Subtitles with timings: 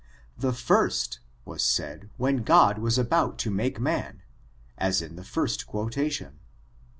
[0.35, 4.21] The fa'st was said when God was about to make man^
[4.79, 6.39] 1^ in the first quotation.